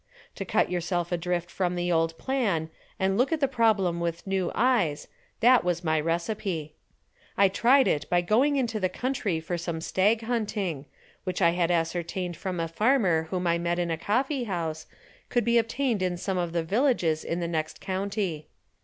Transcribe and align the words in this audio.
To 0.33 0.45
cut 0.45 0.71
yourself 0.71 1.11
adrift 1.11 1.51
from 1.51 1.75
the 1.75 1.91
old 1.91 2.17
plan 2.17 2.71
and 2.99 3.19
look 3.19 3.31
at 3.31 3.39
the 3.39 3.47
problem 3.47 3.99
with 3.99 4.25
new 4.25 4.51
eyes 4.55 5.07
that 5.41 5.63
was 5.63 5.83
my 5.83 5.99
recipe. 6.01 6.73
I 7.37 7.47
tried 7.47 7.87
it 7.87 8.09
by 8.09 8.21
going 8.21 8.55
into 8.55 8.79
the 8.79 8.89
country 8.89 9.39
for 9.39 9.59
some 9.59 9.79
stag 9.79 10.23
hunting, 10.23 10.87
which 11.23 11.39
I 11.39 11.51
had 11.51 11.69
ascertained 11.69 12.35
from 12.35 12.59
a 12.59 12.67
farmer 12.67 13.27
whom 13.29 13.45
I 13.45 13.59
met 13.59 13.77
in 13.77 13.91
a 13.91 13.95
coffee 13.97 14.45
house, 14.45 14.87
could 15.29 15.45
be 15.45 15.59
obtained 15.59 16.01
in 16.01 16.17
some 16.17 16.39
of 16.39 16.51
the 16.51 16.63
villages 16.63 17.23
in 17.23 17.39
the 17.39 17.47
next 17.47 17.79
county. 17.79 18.47